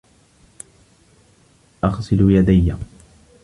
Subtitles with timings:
[1.83, 2.75] أَغْسِلُ يَدَيَّ.